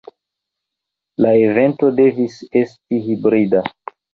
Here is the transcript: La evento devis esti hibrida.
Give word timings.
La 1.25 1.33
evento 1.43 1.91
devis 2.01 2.41
esti 2.63 3.03
hibrida. 3.07 3.63